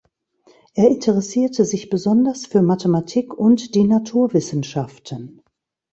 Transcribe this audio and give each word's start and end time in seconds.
Er 0.73 0.87
interessierte 0.89 1.63
sich 1.63 1.91
besonders 1.91 2.47
für 2.47 2.63
Mathematik 2.63 3.35
und 3.35 3.75
die 3.75 3.83
Naturwissenschaften. 3.83 5.43